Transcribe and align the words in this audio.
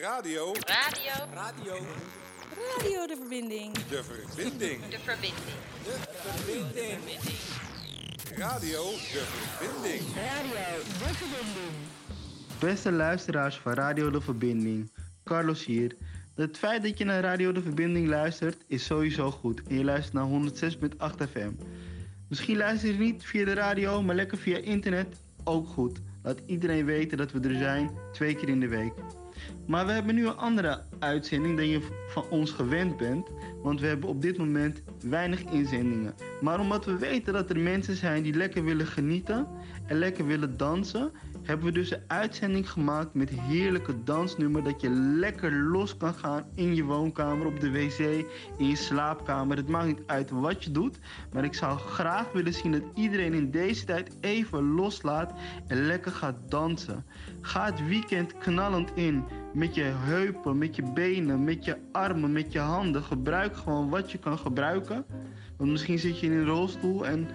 Radio. 0.00 0.52
Radio. 0.52 1.12
Radio. 1.34 1.74
Radio 2.76 3.06
de 3.06 3.16
verbinding. 3.16 3.72
De 3.72 4.04
verbinding. 4.04 4.80
De 4.88 4.98
verbinding. 4.98 5.38
De 5.84 5.98
verbinding. 6.14 6.98
Radio 8.36 8.82
de 8.90 9.24
verbinding. 9.26 10.02
Radio 10.14 10.82
de 10.84 11.14
verbinding. 11.14 11.74
Beste 12.58 12.92
luisteraars 12.92 13.56
van 13.56 13.72
Radio 13.72 14.10
De 14.10 14.20
Verbinding, 14.20 14.90
Carlos 15.24 15.64
hier. 15.64 15.96
Het 16.34 16.58
feit 16.58 16.82
dat 16.82 16.98
je 16.98 17.04
naar 17.04 17.22
Radio 17.22 17.52
De 17.52 17.62
Verbinding 17.62 18.08
luistert 18.08 18.64
is 18.66 18.84
sowieso 18.84 19.30
goed 19.30 19.62
en 19.68 19.76
je 19.76 19.84
luistert 19.84 20.14
naar 20.14 20.26
106.8 20.26 21.30
FM. 21.30 21.50
Misschien 22.28 22.56
luister 22.56 22.92
je 22.92 22.98
niet 22.98 23.24
via 23.24 23.44
de 23.44 23.54
radio, 23.54 24.02
maar 24.02 24.14
lekker 24.14 24.38
via 24.38 24.58
internet, 24.58 25.16
ook 25.44 25.68
goed. 25.68 25.98
Laat 26.22 26.38
iedereen 26.46 26.84
weten 26.84 27.18
dat 27.18 27.32
we 27.32 27.40
er 27.40 27.58
zijn, 27.58 27.90
twee 28.12 28.34
keer 28.34 28.48
in 28.48 28.60
de 28.60 28.68
week. 28.68 28.92
Maar 29.66 29.86
we 29.86 29.92
hebben 29.92 30.14
nu 30.14 30.26
een 30.26 30.36
andere 30.36 30.82
uitzending 30.98 31.56
dan 31.56 31.68
je 31.68 31.80
van 32.08 32.24
ons 32.30 32.50
gewend 32.50 32.96
bent, 32.96 33.28
want 33.62 33.80
we 33.80 33.86
hebben 33.86 34.08
op 34.08 34.22
dit 34.22 34.38
moment 34.38 34.82
weinig 35.02 35.44
inzendingen. 35.44 36.14
Maar 36.40 36.60
omdat 36.60 36.84
we 36.84 36.96
weten 36.98 37.32
dat 37.32 37.50
er 37.50 37.58
mensen 37.58 37.96
zijn 37.96 38.22
die 38.22 38.34
lekker 38.34 38.64
willen 38.64 38.86
genieten 38.86 39.46
en 39.86 39.98
lekker 39.98 40.26
willen 40.26 40.56
dansen, 40.56 41.10
hebben 41.48 41.66
we 41.66 41.72
dus 41.72 41.90
een 41.90 42.02
uitzending 42.06 42.70
gemaakt 42.70 43.14
met 43.14 43.30
heerlijke 43.30 44.02
dansnummer 44.04 44.64
dat 44.64 44.80
je 44.80 44.90
lekker 44.90 45.52
los 45.52 45.96
kan 45.96 46.14
gaan 46.14 46.44
in 46.54 46.74
je 46.74 46.84
woonkamer, 46.84 47.46
op 47.46 47.60
de 47.60 47.70
wc, 47.70 47.98
in 48.58 48.68
je 48.68 48.76
slaapkamer. 48.76 49.56
Het 49.56 49.68
maakt 49.68 49.86
niet 49.86 50.02
uit 50.06 50.30
wat 50.30 50.64
je 50.64 50.70
doet, 50.70 50.98
maar 51.32 51.44
ik 51.44 51.54
zou 51.54 51.78
graag 51.78 52.32
willen 52.32 52.52
zien 52.52 52.72
dat 52.72 52.82
iedereen 52.94 53.34
in 53.34 53.50
deze 53.50 53.84
tijd 53.84 54.16
even 54.20 54.74
loslaat 54.74 55.32
en 55.66 55.86
lekker 55.86 56.12
gaat 56.12 56.36
dansen. 56.48 57.04
Ga 57.40 57.64
het 57.64 57.86
weekend 57.86 58.38
knallend 58.38 58.90
in 58.94 59.24
met 59.54 59.74
je 59.74 59.84
heupen, 59.84 60.58
met 60.58 60.76
je 60.76 60.92
benen, 60.92 61.44
met 61.44 61.64
je 61.64 61.76
armen, 61.92 62.32
met 62.32 62.52
je 62.52 62.58
handen. 62.58 63.02
Gebruik 63.02 63.56
gewoon 63.56 63.88
wat 63.88 64.12
je 64.12 64.18
kan 64.18 64.38
gebruiken. 64.38 65.04
Want 65.56 65.70
misschien 65.70 65.98
zit 65.98 66.20
je 66.20 66.26
in 66.26 66.32
een 66.32 66.46
rolstoel 66.46 67.06
en 67.06 67.28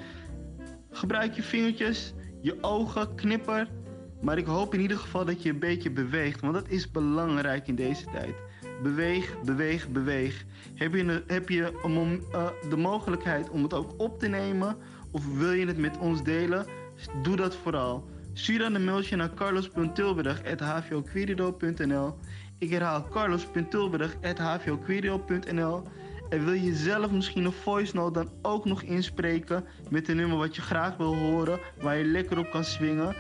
gebruik 0.92 1.34
je 1.34 1.44
vingertjes, 1.44 2.14
je 2.42 2.64
ogen, 2.64 3.16
knipper. 3.16 3.68
Maar 4.24 4.38
ik 4.38 4.46
hoop 4.46 4.74
in 4.74 4.80
ieder 4.80 4.98
geval 4.98 5.26
dat 5.26 5.44
je 5.44 5.50
een 5.50 5.60
beetje 5.60 5.92
beweegt, 5.92 6.42
want 6.42 6.54
dat 6.54 6.70
is 6.70 6.92
belangrijk 6.92 7.68
in 7.68 7.76
deze 7.76 8.06
tijd. 8.06 8.36
Beweeg, 8.84 9.42
beweeg, 9.42 9.90
beweeg. 9.90 10.46
Heb 10.76 10.94
je, 10.94 11.24
heb 11.28 11.50
je 11.50 11.72
eh, 12.32 12.48
de 12.70 12.78
mogelijkheid 12.78 13.50
om 13.50 13.64
het 13.64 13.74
ook 13.74 13.94
op 13.98 14.20
te 14.20 14.28
nemen? 14.28 14.78
Of 15.12 15.38
wil 15.38 15.52
je 15.52 15.66
het 15.66 15.78
met 15.78 15.98
ons 15.98 16.24
delen? 16.24 16.66
Doe 17.22 17.36
dat 17.36 17.56
vooral. 17.56 18.10
Stuur 18.34 18.60
dan 18.60 18.76
een 18.76 18.84
mailtje 18.84 19.16
naar 19.16 19.34
carlos.tilburg.hvoquerido.nl 19.34 22.18
Ik 22.58 22.70
herhaal 22.70 23.08
carlos.tilburg.hvoquerido.nl 23.08 25.84
En 26.30 26.46
wil 26.46 26.54
je 26.54 26.76
zelf 26.76 27.12
misschien 27.12 27.46
een 27.46 27.52
voice 27.52 27.96
note 27.96 28.14
dan 28.14 28.30
ook 28.42 28.66
nog 28.66 28.82
inspreken 28.82 29.66
met 29.90 30.08
een 30.08 30.16
nummer 30.16 30.38
wat 30.38 30.56
je 30.56 30.62
graag 30.62 30.98
wil 30.98 31.16
horen, 31.16 31.60
waar 31.82 31.98
je 31.98 32.06
lekker 32.06 32.38
op 32.38 32.52
kan 32.52 32.64
swingen? 32.64 33.16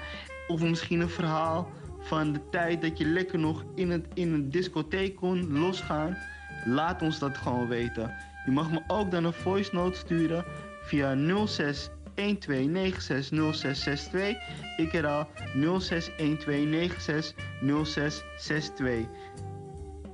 Of 0.53 0.61
misschien 0.61 1.01
een 1.01 1.09
verhaal 1.09 1.69
van 1.99 2.33
de 2.33 2.49
tijd 2.49 2.81
dat 2.81 2.97
je 2.97 3.05
lekker 3.05 3.39
nog 3.39 3.63
in, 3.75 3.91
het, 3.91 4.05
in 4.13 4.33
een 4.33 4.49
discotheek 4.49 5.15
kon 5.15 5.59
losgaan? 5.59 6.17
Laat 6.65 7.01
ons 7.01 7.19
dat 7.19 7.37
gewoon 7.37 7.67
weten. 7.67 8.13
Je 8.45 8.51
mag 8.51 8.71
me 8.71 8.81
ook 8.87 9.11
dan 9.11 9.23
een 9.23 9.33
voice 9.33 9.75
note 9.75 9.97
sturen 9.97 10.45
via 10.81 11.15
06 11.45 11.89
12960662. 11.89 11.91
Ik 14.77 14.91
herhaal 14.91 15.29
06 15.79 16.11
0662. 17.61 19.05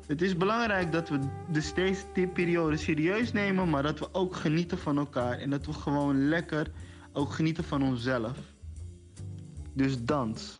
Het 0.07 0.21
is 0.21 0.37
belangrijk 0.37 0.91
dat 0.91 1.09
we 1.09 1.19
de 1.51 1.61
steeds 1.61 2.05
die 2.13 2.27
periode 2.27 2.77
serieus 2.77 3.31
nemen, 3.31 3.69
maar 3.69 3.83
dat 3.83 3.99
we 3.99 4.07
ook 4.11 4.35
genieten 4.35 4.77
van 4.77 4.97
elkaar 4.97 5.37
en 5.39 5.49
dat 5.49 5.65
we 5.65 5.73
gewoon 5.73 6.27
lekker 6.29 6.71
ook 7.13 7.31
genieten 7.31 7.63
van 7.63 7.83
onszelf. 7.83 8.48
Dus 9.79 9.95
dans. 9.97 10.59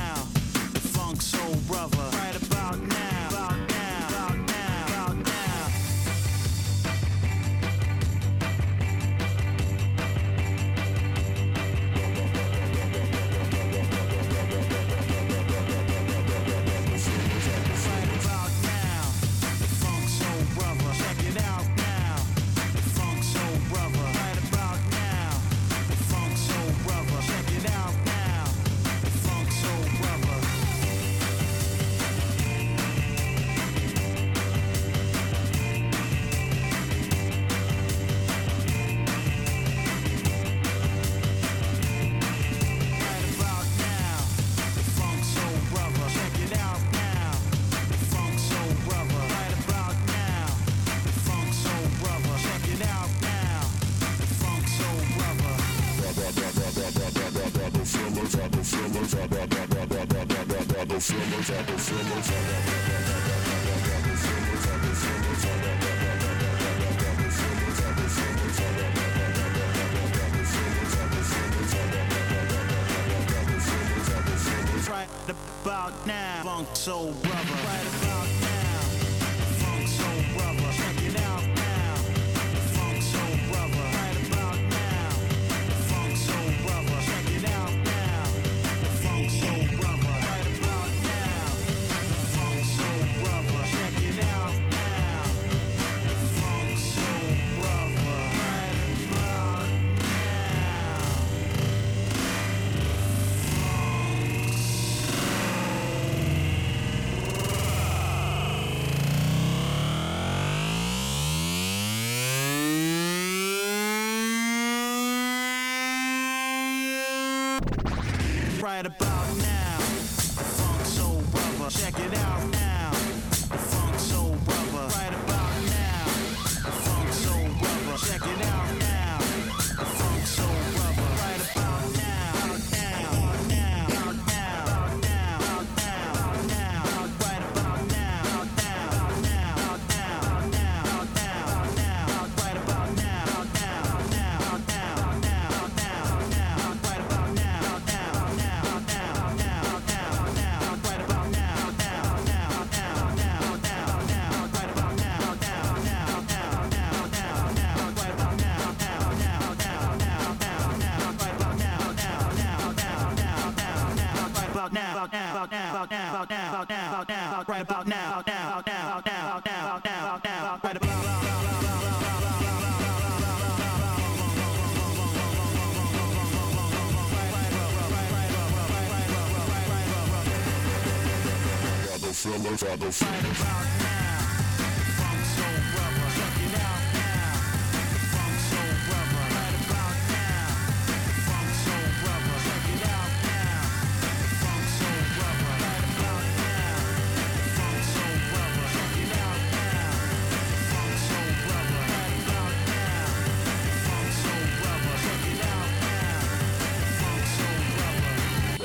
at 118.81 118.87
a 118.87 119.10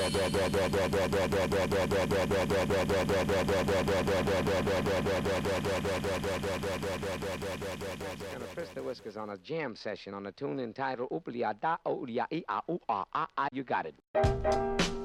Gonna 0.06 0.22
frisk 8.54 8.74
the 8.74 8.82
whiskers 8.84 9.16
on 9.16 9.30
a 9.30 9.38
jam 9.38 9.74
session 9.74 10.14
on 10.14 10.26
a 10.26 10.32
tune 10.32 10.60
entitled 10.60 11.10
Ooplia 11.10 11.58
Da 11.60 11.76
Ooplia 11.84 12.26
E 12.30 12.44
A 12.48 12.60
Ah 12.88 13.04
Ah. 13.12 13.48
You 13.52 13.64
got 13.64 13.86
it. 13.86 14.95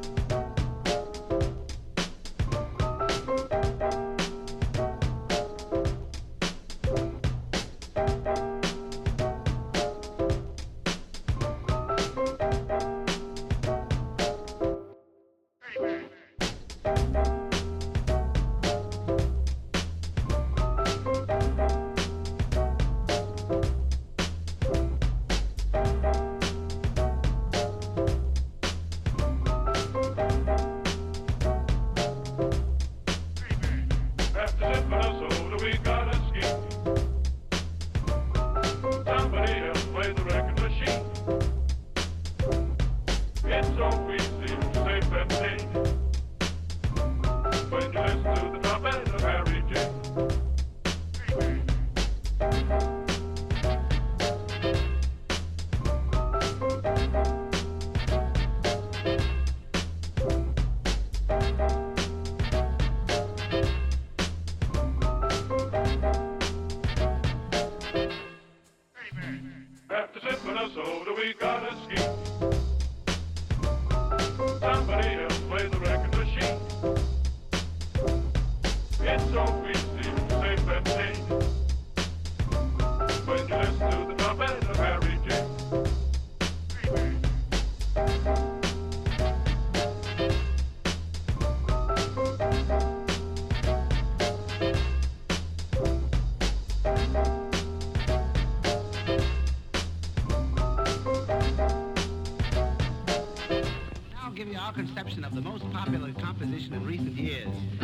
our 104.71 104.75
conception 104.75 105.25
of 105.25 105.35
the 105.35 105.41
most 105.41 105.69
popular 105.71 106.13
composition 106.13 106.73
in 106.73 106.85
recent 106.85 107.17
years. 107.17 107.80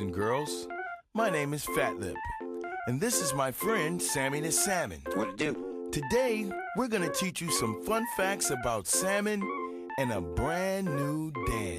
and 0.00 0.12
girls. 0.12 0.68
My 1.14 1.30
name 1.30 1.52
is 1.54 1.64
Fat 1.64 1.98
Lip, 1.98 2.16
and 2.86 3.00
this 3.00 3.22
is 3.22 3.34
my 3.34 3.50
friend 3.50 4.00
Sammy 4.00 4.40
the 4.40 4.52
Salmon. 4.52 5.02
What 5.14 5.36
to 5.36 5.52
do? 5.52 5.90
Today, 5.90 6.50
we're 6.76 6.88
gonna 6.88 7.12
teach 7.12 7.40
you 7.40 7.50
some 7.50 7.82
fun 7.84 8.04
facts 8.16 8.50
about 8.50 8.86
salmon 8.86 9.42
and 9.98 10.12
a 10.12 10.20
brand 10.20 10.86
new 10.86 11.32
dance. 11.46 11.77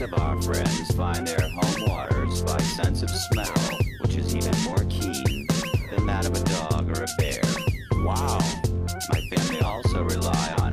most 0.00 0.12
of 0.12 0.20
our 0.20 0.42
friends 0.42 0.90
find 0.96 1.24
their 1.24 1.48
home 1.50 1.88
waters 1.88 2.42
by 2.42 2.58
sense 2.58 3.02
of 3.02 3.10
smell, 3.10 3.78
which 4.00 4.16
is 4.16 4.34
even 4.34 4.52
more 4.64 4.84
keen 4.88 5.46
than 5.90 6.06
that 6.06 6.26
of 6.26 6.34
a 6.34 6.44
dog 6.68 6.88
or 6.88 7.04
a 7.04 7.06
bear. 7.16 7.40
Wow! 8.04 8.38
My 9.12 9.20
family 9.30 9.60
also 9.60 10.02
rely 10.02 10.54
on 10.58 10.63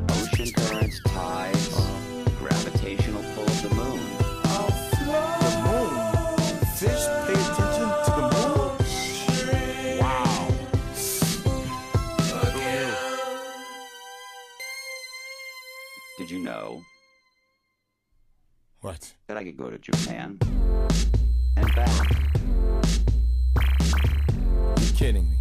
I 19.41 19.43
could 19.43 19.57
go 19.57 19.71
to 19.71 19.79
Japan 19.79 20.37
and 21.57 21.75
back. 21.75 22.11
You 24.77 24.93
kidding 24.93 25.27
me. 25.31 25.40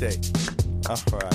say? 0.00 0.18
All 0.88 0.96
right. 1.12 1.29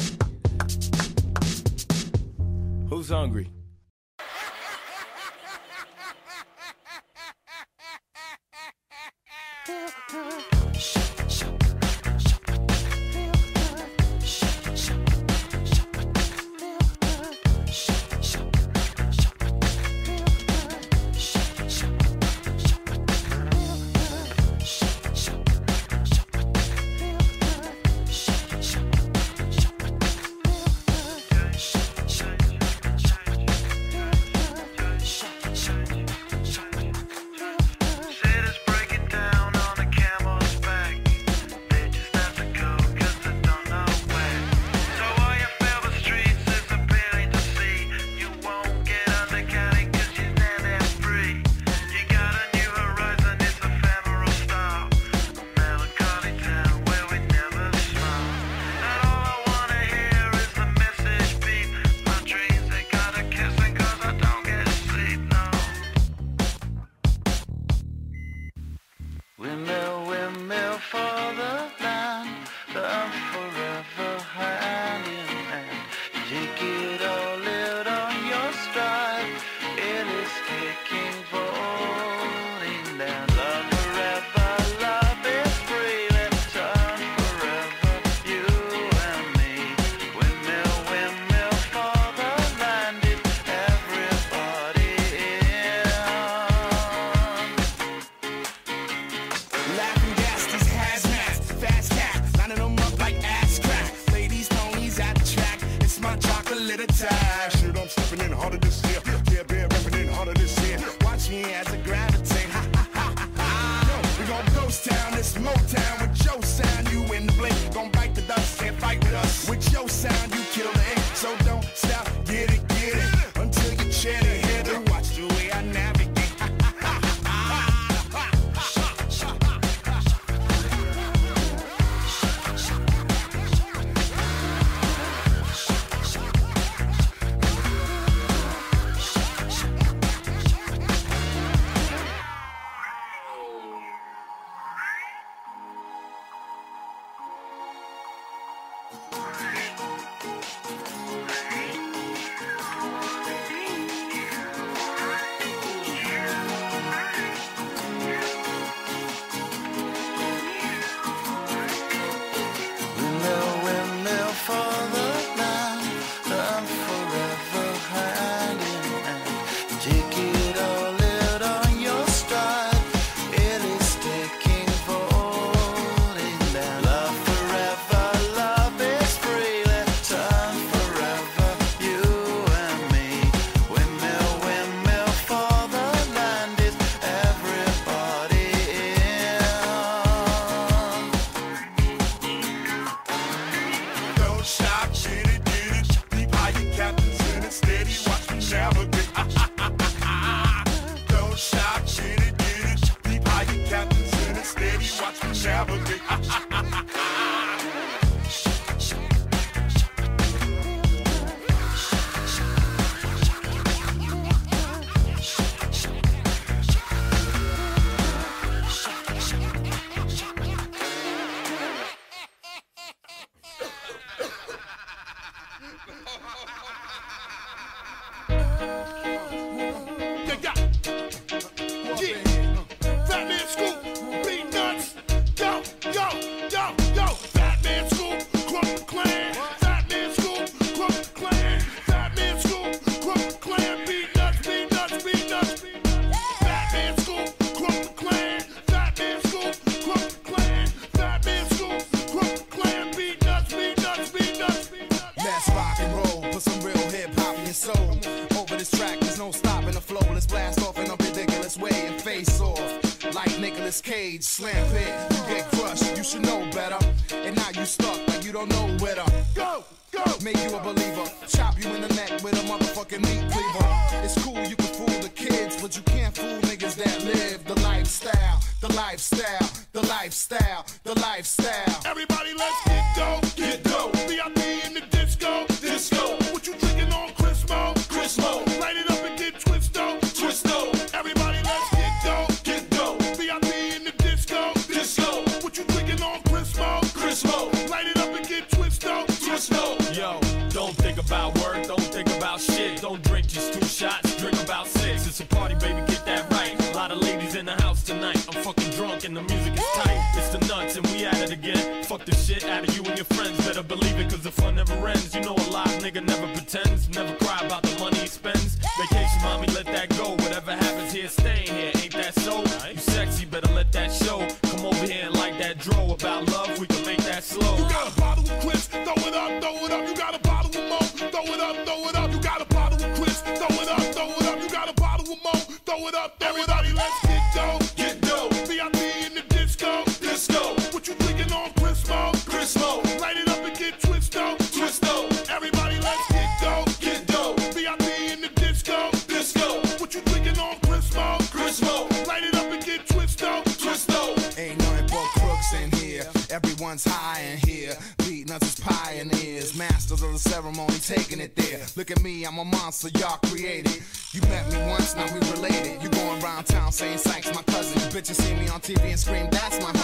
Look 361.78 361.92
at 361.92 362.02
me, 362.02 362.24
I'm 362.24 362.38
a 362.38 362.46
monster 362.46 362.88
y'all 362.98 363.18
created. 363.26 363.84
You 364.14 364.22
met 364.22 364.50
me 364.50 364.58
once, 364.70 364.96
now 364.96 365.14
we 365.14 365.20
related. 365.32 365.84
You 365.84 365.90
going 365.90 366.24
around 366.24 366.46
town 366.46 366.72
saying 366.72 367.00
Sykes, 367.00 367.34
my 367.36 367.44
cousin. 367.44 367.82
You 367.82 367.88
bitches 367.88 368.16
see 368.16 368.34
me 368.36 368.48
on 368.48 368.62
TV 368.62 368.80
and 368.80 369.00
scream, 369.00 369.28
that's 369.30 369.60
my 369.60 369.75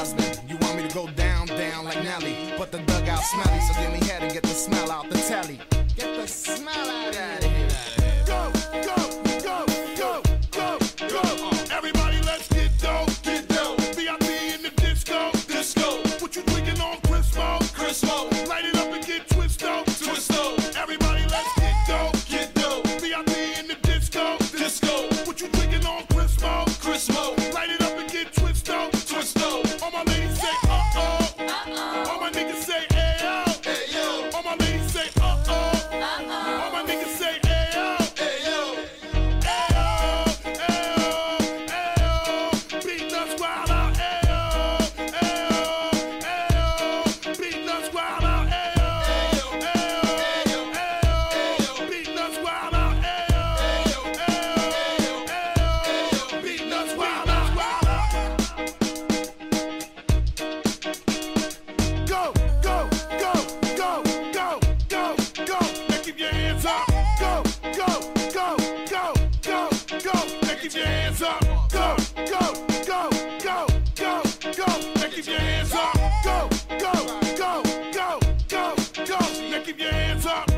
hands 80.22 80.28
up. 80.28 80.51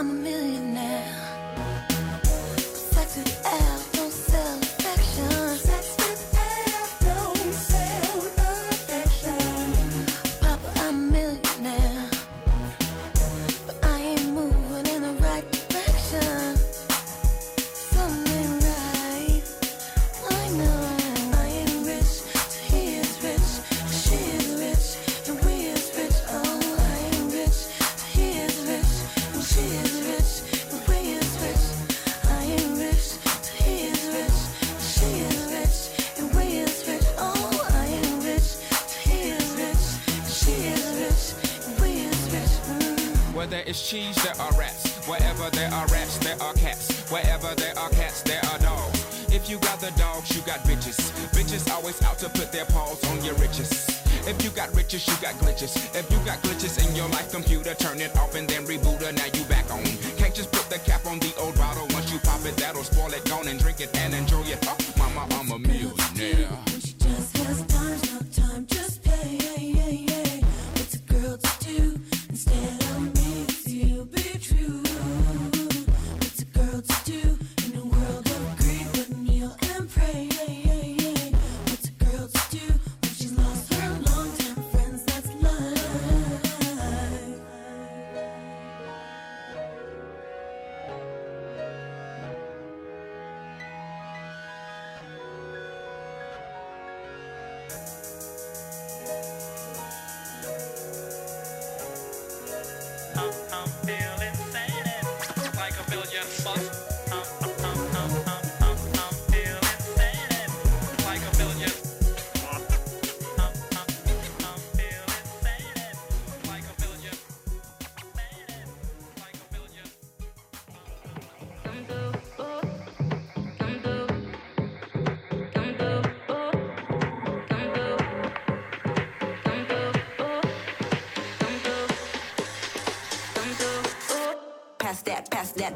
I'm 0.00 0.08
a 0.08 0.14
millionaire. 0.14 0.69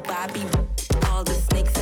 Bobby, 0.03 0.43
all 1.09 1.23
the 1.23 1.33
snakes 1.33 1.74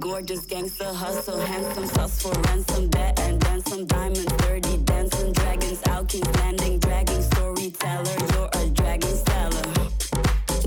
Gorgeous 0.00 0.46
gangster, 0.46 0.92
hustle, 0.92 1.38
handsome, 1.38 1.86
sus 1.86 2.22
for 2.22 2.32
ransom, 2.48 2.88
debt 2.88 3.20
and 3.20 3.44
ransom 3.44 3.72
some 3.72 3.86
diamonds, 3.86 4.32
dirty 4.38 4.78
dancing, 4.78 5.32
dragons, 5.32 5.80
out 5.88 6.08
king 6.08 6.22
landing, 6.38 6.78
dragon 6.78 7.22
storyteller, 7.22 8.16
you're 8.32 8.48
a 8.54 8.70
dragon 8.70 9.14
stellar. 9.14 9.72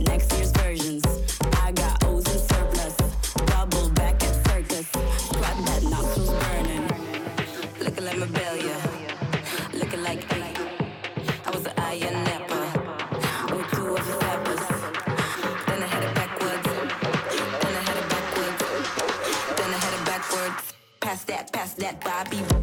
Next 0.02 0.32
year's 0.34 0.52
versions, 0.52 1.04
I 1.62 1.72
got 1.72 2.05
like 21.96 22.04
Bobby 22.04 22.55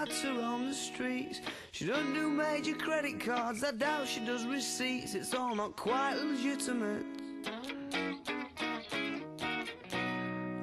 on 0.00 0.68
the 0.68 0.74
streets. 0.74 1.40
She 1.72 1.84
doesn't 1.84 2.14
do 2.14 2.30
major 2.30 2.74
credit 2.74 3.18
cards, 3.18 3.64
I 3.64 3.72
doubt 3.72 4.06
she 4.06 4.20
does 4.20 4.46
receipts. 4.46 5.14
It's 5.14 5.34
all 5.34 5.56
not 5.56 5.74
quite 5.76 6.14
legitimate. 6.14 7.04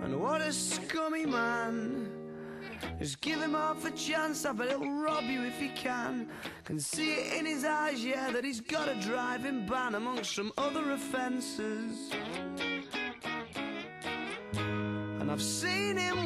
And 0.03 0.21
what 0.21 0.41
a 0.41 0.53
scummy 0.53 1.25
man. 1.25 2.11
Just 2.99 3.19
give 3.19 3.41
him 3.41 3.53
half 3.53 3.83
a 3.83 3.91
chance, 3.91 4.45
I 4.45 4.53
bet 4.53 4.69
he'll 4.69 4.89
rob 4.89 5.25
you 5.25 5.43
if 5.43 5.59
he 5.59 5.69
can. 5.69 6.29
Can 6.63 6.79
see 6.79 7.13
it 7.13 7.33
in 7.33 7.45
his 7.45 7.65
eyes, 7.65 8.05
yeah, 8.05 8.31
that 8.31 8.45
he's 8.45 8.61
got 8.61 8.88
a 8.88 8.95
driving 9.01 9.65
ban 9.65 9.95
amongst 9.95 10.33
some 10.33 10.53
other 10.57 10.91
offences. 10.91 12.13
And 14.53 15.29
I've 15.29 15.41
seen 15.41 15.97
him 15.97 16.24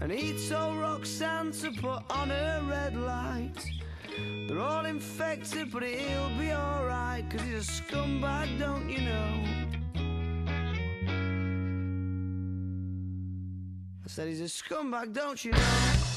and 0.00 0.10
he 0.10 0.48
told 0.48 0.78
Roxanne 0.78 1.52
to 1.52 1.70
put 1.72 2.02
on 2.10 2.30
her 2.30 2.62
red 2.66 2.96
light. 2.96 3.52
They're 4.48 4.58
all 4.58 4.86
infected, 4.86 5.70
but 5.70 5.82
he'll 5.82 6.30
be 6.38 6.52
alright. 6.52 7.28
Cause 7.30 7.42
he's 7.42 7.68
a 7.68 7.82
scumbag, 7.82 8.58
don't 8.58 8.88
you 8.88 9.02
know? 9.02 9.44
I 14.04 14.08
said 14.08 14.28
he's 14.28 14.40
a 14.40 14.44
scumbag, 14.44 15.12
don't 15.12 15.44
you 15.44 15.52
know? 15.52 16.09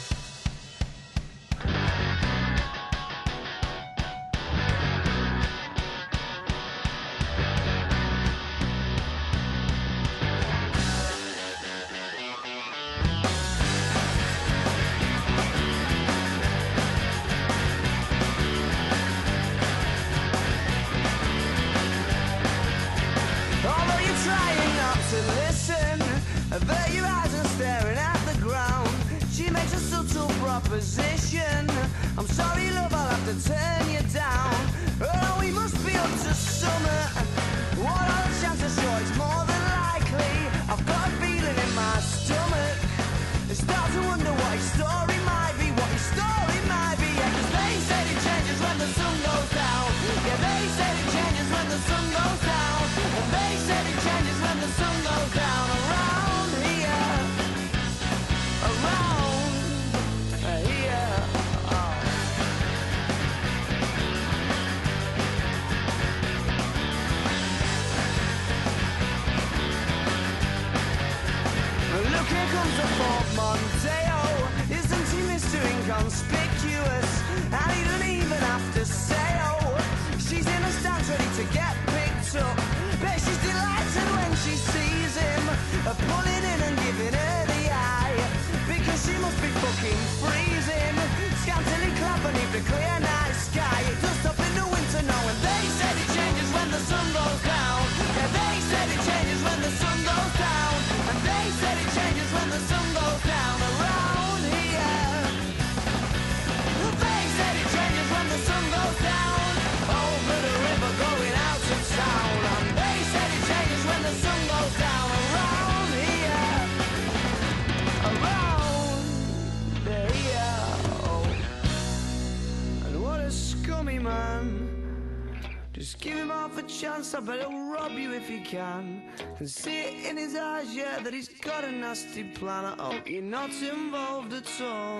Give 126.04 126.18
him 126.18 126.32
half 126.32 126.58
a 126.58 126.64
chance, 126.64 127.14
I 127.14 127.22
bet 127.22 127.40
he'll 127.40 127.72
rob 127.72 127.94
you 127.94 128.12
if 128.12 128.28
he 128.28 128.42
can. 128.42 129.04
And 129.40 129.50
see 129.50 129.84
it 129.84 130.06
in 130.06 130.18
his 130.18 130.36
eyes, 130.36 130.76
yeah, 130.76 131.00
that 131.00 131.14
he's 131.14 131.30
got 131.30 131.64
a 131.64 131.72
nasty 131.72 132.26
plan. 132.26 132.66
I 132.66 132.76
hope 132.84 133.10
you're 133.10 133.22
not 133.22 133.52
involved 133.62 134.34
at 134.34 134.62
all. 134.62 135.00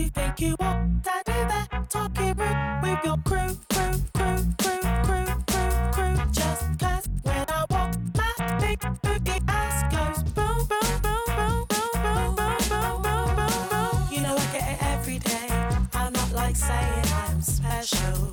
you 0.00 0.08
think 0.08 0.40
you 0.40 0.56
want 0.60 1.04
that 1.04 1.22
do 1.26 1.32
that 1.32 1.68
talking 1.90 2.34
rude 2.34 2.82
with 2.82 3.04
your 3.04 3.18
crew, 3.28 3.54
crew, 3.68 3.92
crew, 4.14 4.38
crew, 4.58 4.80
crew, 5.04 5.26
crew, 5.46 5.72
crew. 5.92 6.16
Just 6.32 6.78
cause 6.78 7.06
when 7.22 7.44
I 7.48 7.64
walk, 7.70 7.94
my 8.16 8.58
big 8.60 8.78
boogie 9.04 9.42
ass 9.48 9.78
goes 9.94 10.22
boom, 10.32 10.58
boom, 10.70 10.90
boom, 11.04 11.26
boom, 11.36 11.64
boom, 11.68 11.92
boom, 12.00 12.34
boom, 12.36 12.60
boom, 12.70 12.96
boom, 13.04 13.36
boom, 13.36 13.68
boom. 13.70 14.08
You 14.10 14.20
know 14.22 14.36
I 14.36 14.46
get 14.52 14.64
it 14.72 14.82
every 14.94 15.18
day. 15.18 15.48
I'm 15.94 16.12
not 16.14 16.32
like 16.32 16.56
saying 16.56 17.04
I'm 17.26 17.42
special, 17.42 18.32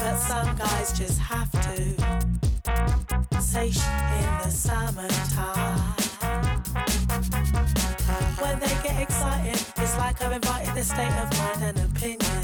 but 0.00 0.16
some 0.18 0.54
guys 0.56 0.96
just 0.96 1.18
have 1.18 1.50
to 1.50 1.76
say. 3.40 3.70
Sh- 3.72 4.05
state 10.96 11.18
of 11.22 11.30
mind 11.38 11.62
and 11.62 11.78
opinion. 11.90 12.42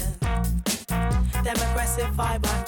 Them 1.43 1.57
aggressive 1.67 2.11
vibe 2.15 2.45
I 2.45 2.62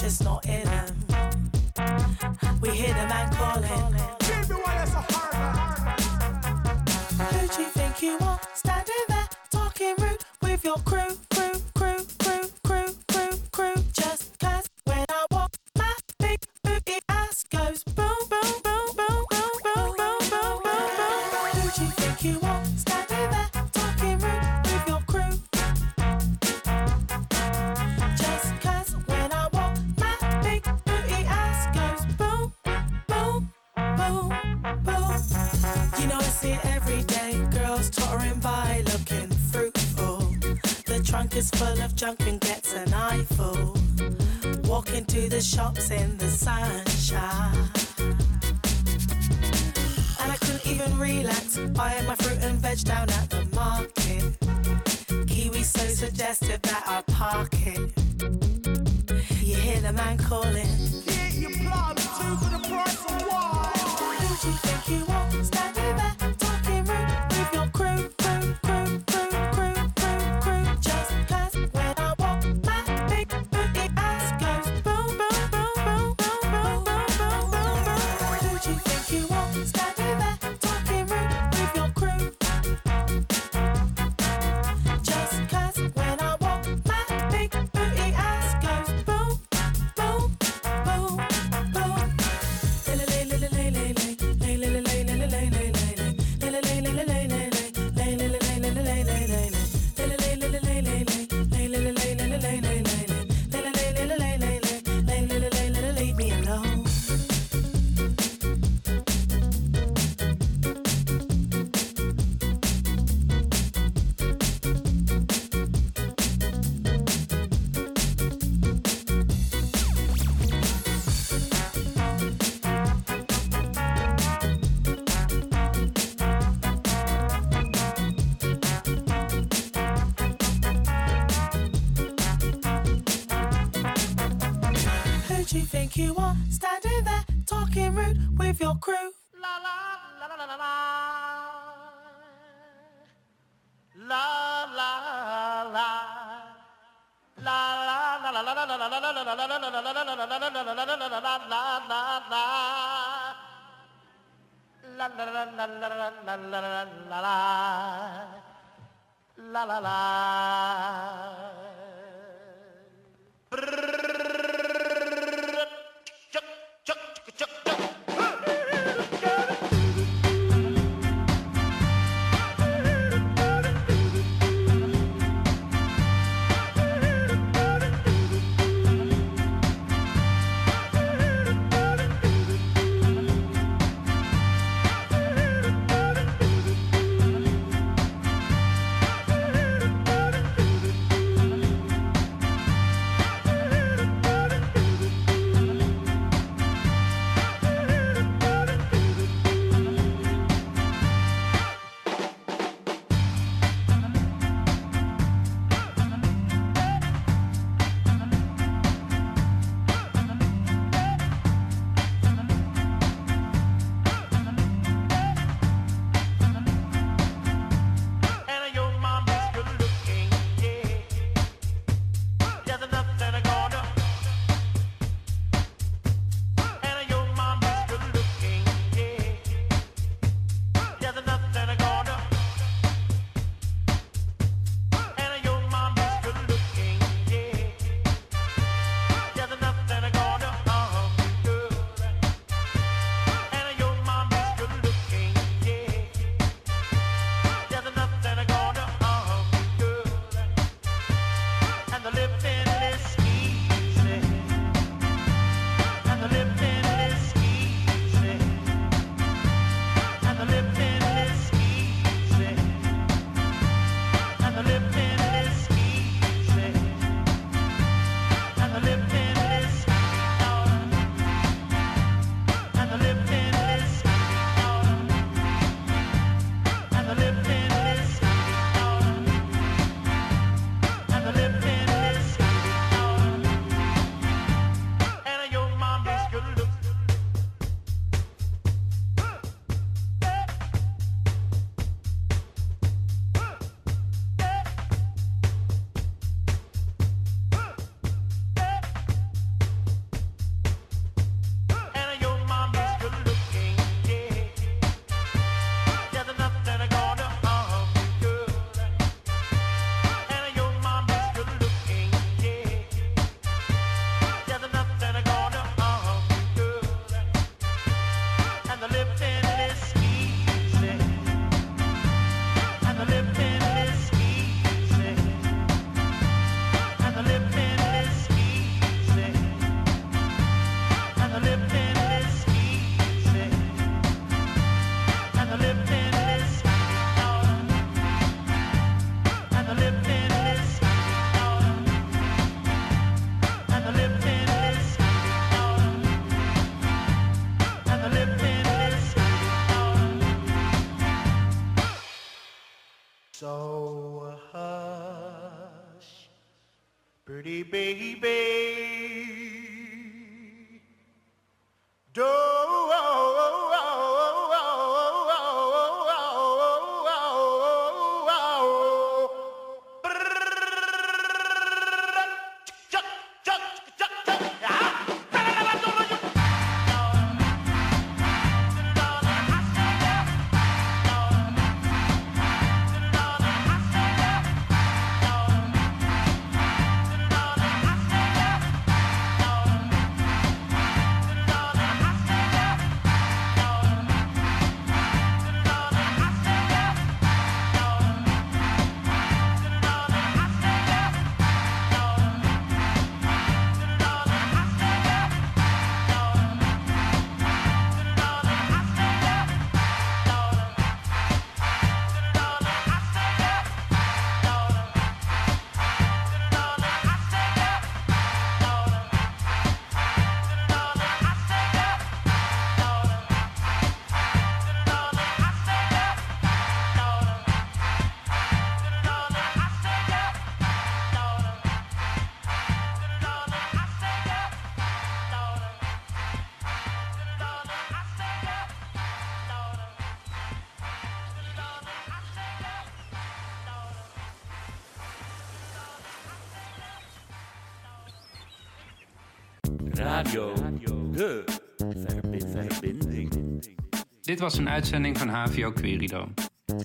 Dit 454.21 454.39
was 454.39 454.57
een 454.57 454.69
uitzending 454.69 455.17
van 455.17 455.29
HVO 455.29 455.71
Querido. 455.71 456.27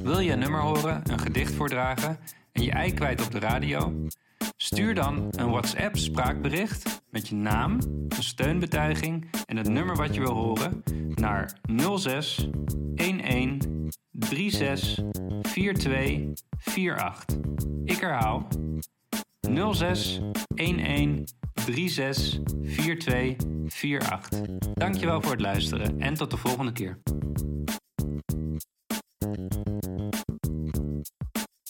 Wil 0.03 0.19
je 0.19 0.33
een 0.33 0.39
nummer 0.39 0.61
horen, 0.61 1.03
een 1.11 1.19
gedicht 1.19 1.55
voordragen 1.55 2.19
en 2.53 2.63
je 2.63 2.71
ei 2.71 2.95
kwijt 2.95 3.25
op 3.25 3.31
de 3.31 3.39
radio? 3.39 4.07
Stuur 4.57 4.95
dan 4.95 5.29
een 5.31 5.51
WhatsApp 5.51 5.97
spraakbericht 5.97 7.03
met 7.11 7.29
je 7.29 7.35
naam, 7.35 7.79
een 8.09 8.23
steunbetuiging 8.23 9.31
en 9.47 9.57
het 9.57 9.69
nummer 9.69 9.97
wat 9.97 10.15
je 10.15 10.21
wil 10.21 10.35
horen 10.35 10.83
naar 11.15 11.59
06 11.97 12.49
11 12.95 13.57
36 14.11 15.05
42 15.41 16.43
48. 16.65 17.25
Ik 17.85 18.01
herhaal 18.01 18.49
06 19.73 20.21
11 20.55 21.40
36 21.55 22.41
42 22.99 24.11
48. 24.11 24.73
Dankjewel 24.75 25.21
voor 25.21 25.33
het 25.33 25.41
luisteren 25.41 26.01
en 26.01 26.15
tot 26.15 26.31
de 26.31 26.37
volgende 26.37 26.73
keer. 26.73 26.99